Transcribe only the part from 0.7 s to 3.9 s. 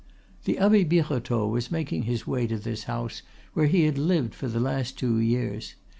Birotteau was making his way to this house, where he